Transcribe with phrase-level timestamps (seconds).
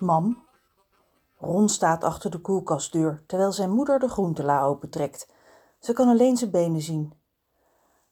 [0.00, 0.46] mam?
[1.38, 5.28] Ron staat achter de koelkastdeur terwijl zijn moeder de groentela opentrekt.
[5.78, 7.12] Ze kan alleen zijn benen zien.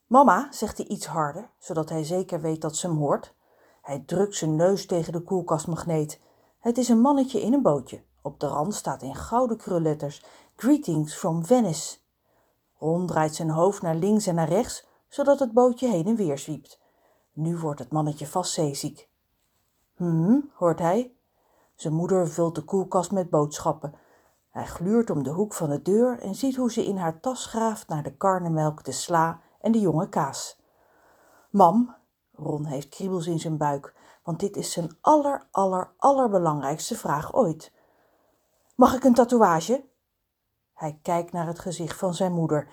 [0.06, 3.34] Mama, zegt hij iets harder, zodat hij zeker weet dat ze hem hoort.
[3.82, 6.20] Hij drukt zijn neus tegen de koelkastmagneet.
[6.60, 8.02] Het is een mannetje in een bootje.
[8.22, 10.24] Op de rand staat in gouden krulletters
[10.56, 11.98] Greetings from Venice.
[12.78, 16.38] Ron draait zijn hoofd naar links en naar rechts, zodat het bootje heen en weer
[16.38, 16.80] zwiept.
[17.32, 19.08] Nu wordt het mannetje vast zeeziek.
[19.96, 21.15] Hm, hoort hij.
[21.76, 23.94] Zijn moeder vult de koelkast met boodschappen.
[24.50, 27.46] Hij gluurt om de hoek van de deur en ziet hoe ze in haar tas
[27.46, 30.60] graaft naar de karnemelk, de sla en de jonge kaas.
[31.50, 31.94] Mam,
[32.34, 33.94] Ron heeft kriebels in zijn buik,
[34.24, 37.72] want dit is zijn aller, aller, allerbelangrijkste vraag ooit.
[38.74, 39.84] Mag ik een tatoeage?
[40.74, 42.68] Hij kijkt naar het gezicht van zijn moeder.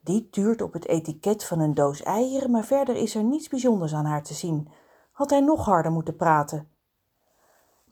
[0.00, 3.94] Die tuurt op het etiket van een doos eieren, maar verder is er niets bijzonders
[3.94, 4.68] aan haar te zien.
[5.12, 6.68] Had hij nog harder moeten praten.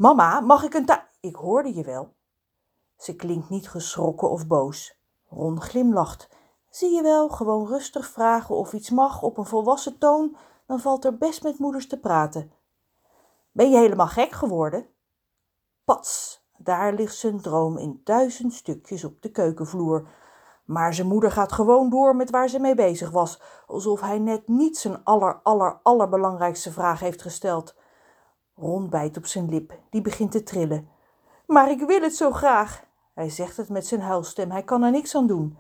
[0.03, 1.09] Mama, mag ik een ta...
[1.21, 2.15] Ik hoorde je wel.
[2.97, 4.99] Ze klinkt niet geschrokken of boos.
[5.29, 6.29] Ron glimlacht.
[6.71, 10.37] Zie je wel, gewoon rustig vragen of iets mag op een volwassen toon,
[10.67, 12.53] dan valt er best met moeders te praten.
[13.53, 14.87] Ben je helemaal gek geworden?
[15.85, 20.09] Pats, daar ligt zijn droom in duizend stukjes op de keukenvloer.
[20.65, 24.49] Maar zijn moeder gaat gewoon door met waar ze mee bezig was, alsof hij net
[24.49, 27.75] niet zijn aller, aller, allerbelangrijkste vraag heeft gesteld.
[28.55, 30.89] Ron bijt op zijn lip, die begint te trillen.
[31.47, 32.85] Maar ik wil het zo graag.
[33.15, 35.59] Hij zegt het met zijn huilstem, hij kan er niks aan doen.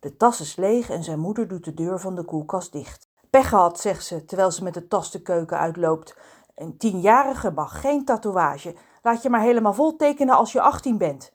[0.00, 3.08] De tas is leeg en zijn moeder doet de deur van de koelkast dicht.
[3.30, 6.16] Pech gehad, zegt ze, terwijl ze met de tas de keuken uitloopt.
[6.54, 8.74] Een tienjarige mag geen tatoeage.
[9.02, 11.32] Laat je maar helemaal vol tekenen als je achttien bent.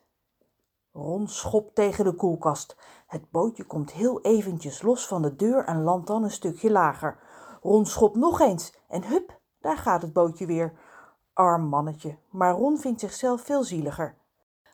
[0.92, 2.76] Ron schopt tegen de koelkast.
[3.06, 7.18] Het bootje komt heel eventjes los van de deur en landt dan een stukje lager.
[7.62, 10.72] Ron schopt nog eens en hup, daar gaat het bootje weer.
[11.32, 14.14] Arm mannetje, maar Ron vindt zichzelf veel zieliger.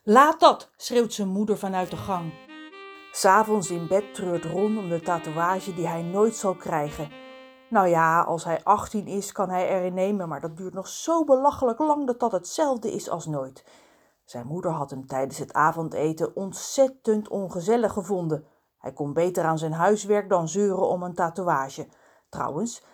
[0.02, 2.32] Laat dat, schreeuwt zijn moeder vanuit de gang.
[3.12, 7.10] S'avonds in bed treurt Ron om de tatoeage die hij nooit zal krijgen.
[7.70, 11.24] Nou ja, als hij 18 is, kan hij erin nemen, maar dat duurt nog zo
[11.24, 13.64] belachelijk lang dat dat hetzelfde is als nooit.
[14.24, 18.46] Zijn moeder had hem tijdens het avondeten ontzettend ongezellig gevonden.
[18.78, 21.88] Hij kon beter aan zijn huiswerk dan zeuren om een tatoeage.
[22.28, 22.84] Trouwens,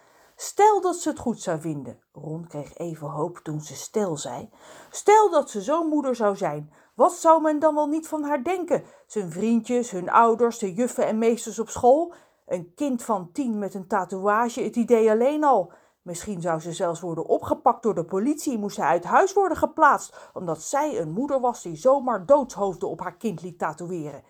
[0.44, 1.99] stel dat ze het goed zou vinden.
[2.12, 4.50] Ron kreeg even hoop toen ze stel zei.
[4.91, 6.72] Stel dat ze zo'n moeder zou zijn.
[6.94, 8.84] Wat zou men dan wel niet van haar denken?
[9.06, 12.15] Zijn vriendjes, hun ouders, de juffen en meesters op school?
[12.47, 15.72] Een kind van tien met een tatoeage, het idee alleen al.
[16.03, 20.31] Misschien zou ze zelfs worden opgepakt door de politie, moest zij uit huis worden geplaatst,
[20.33, 24.22] omdat zij een moeder was die zomaar doodshoofden op haar kind liet tatoeëren.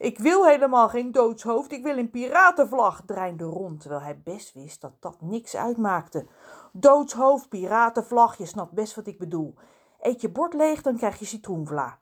[0.00, 4.80] Ik wil helemaal geen doodshoofd, ik wil een piratenvlag, dreinde rond, terwijl hij best wist
[4.80, 6.26] dat dat niks uitmaakte.
[6.72, 9.54] Doodshoofd, piratenvlag, je snapt best wat ik bedoel.
[10.00, 11.98] Eet je bord leeg, dan krijg je citroenvla.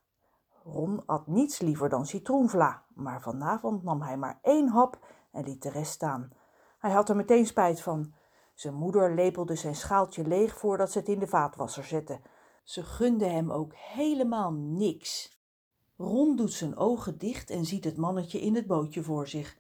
[0.65, 4.99] Ron at niets liever dan citroenvla, maar vanavond nam hij maar één hap
[5.33, 6.31] en liet de rest staan.
[6.79, 8.13] Hij had er meteen spijt van.
[8.55, 12.21] Zijn moeder lepelde zijn schaaltje leeg voordat ze het in de vaatwasser zette.
[12.65, 15.38] Ze gunde hem ook helemaal niks.
[15.99, 19.57] Ron doet zijn ogen dicht en ziet het mannetje in het bootje voor zich.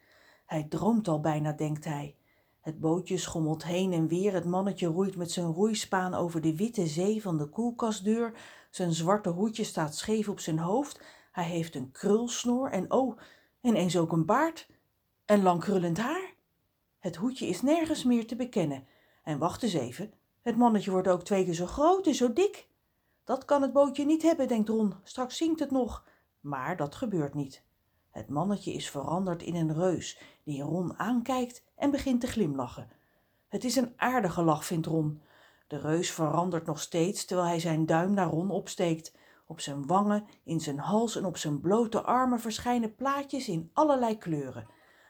[0.47, 2.17] Hij droomt al bijna, denkt hij.
[2.61, 6.87] Het bootje schommelt heen en weer, het mannetje roeit met zijn roeispaan over de witte
[6.87, 8.33] zee van de koelkastdeur,
[8.71, 11.01] zijn zwarte hoedje staat scheef op zijn hoofd,
[11.33, 13.19] hij heeft een krulsnoor en oh,
[13.61, 14.69] en eens ook een baard
[15.25, 16.35] en lang krullend haar.
[16.99, 18.87] Het hoedje is nergens meer te bekennen.
[19.23, 20.13] En wacht eens even,
[20.43, 22.69] het mannetje wordt ook twee keer zo groot en zo dik.
[23.25, 26.05] Dat kan het bootje niet hebben, denkt Ron, straks zinkt het nog.
[26.41, 27.63] Maar dat gebeurt niet.
[28.11, 32.91] Het mannetje is veranderd in een reus, die Ron aankijkt en begint te glimlachen.
[33.49, 35.23] Het is een aardige lach, vindt Ron.
[35.67, 39.15] De reus verandert nog steeds terwijl hij zijn duim naar Ron opsteekt.
[39.47, 44.19] Op zijn wangen, in zijn hals en op zijn blote armen verschijnen plaatjes in allerlei
[44.19, 44.67] kleuren.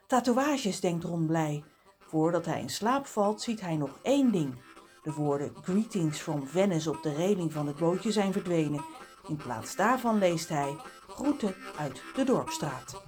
[0.07, 1.65] Tatoeages, denkt Ron blij.
[1.99, 4.55] Voordat hij in slaap valt, ziet hij nog één ding.
[5.03, 8.85] De woorden Greetings from Venice op de reling van het bootje zijn verdwenen.
[9.29, 10.77] In plaats daarvan leest hij
[11.19, 13.03] Groeten uit de Dorpstraat.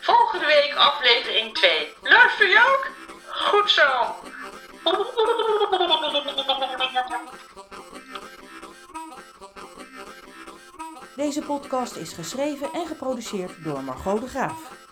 [0.00, 1.88] Volgende week aflevering 2.
[2.02, 2.90] Luister je ook?
[3.26, 4.14] Goed zo.
[11.16, 14.87] Deze podcast is geschreven en geproduceerd door Margot de Graaf.